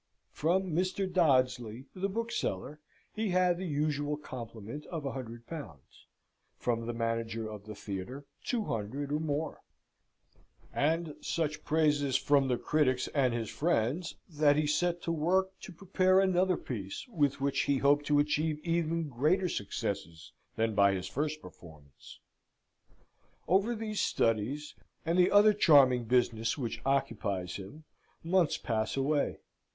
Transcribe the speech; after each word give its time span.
From 0.31 0.71
Mr. 0.71 1.05
Dodsley, 1.07 1.85
the 1.93 2.09
bookseller, 2.09 2.79
he 3.13 3.29
had 3.29 3.59
the 3.59 3.67
usual 3.67 4.17
complement 4.17 4.83
of 4.87 5.05
a 5.05 5.11
hundred 5.11 5.45
pounds; 5.45 6.07
from 6.57 6.87
the 6.87 6.93
manager 6.93 7.47
of 7.47 7.67
the 7.67 7.75
theatre 7.75 8.25
two 8.43 8.63
hundred 8.63 9.11
or 9.11 9.19
more; 9.19 9.61
and 10.73 11.13
such 11.21 11.63
praises 11.63 12.15
from 12.17 12.47
the 12.47 12.57
critics 12.57 13.09
and 13.09 13.31
his 13.35 13.51
friends, 13.51 14.15
that 14.27 14.55
he 14.55 14.65
set 14.65 15.03
to 15.03 15.11
work 15.11 15.51
to 15.59 15.71
prepare 15.71 16.19
another 16.19 16.57
piece, 16.57 17.07
with 17.07 17.39
which 17.39 17.65
he 17.65 17.77
hoped 17.77 18.07
to 18.07 18.17
achieve 18.17 18.57
even 18.65 19.07
greater 19.07 19.47
successes 19.47 20.31
than 20.55 20.73
by 20.73 20.93
his 20.93 21.05
first 21.07 21.43
performance. 21.43 22.19
Over 23.47 23.75
these 23.75 24.01
studies, 24.01 24.73
and 25.05 25.15
the 25.19 25.29
other 25.29 25.53
charming 25.53 26.05
business 26.05 26.57
which 26.57 26.81
occupies 26.87 27.57
him, 27.57 27.83
months 28.23 28.57
pass 28.57 28.97
away. 28.97 29.41